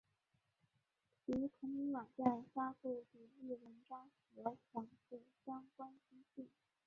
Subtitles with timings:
[1.23, 6.49] 其同名网站发布独立文章和杂志相关资讯。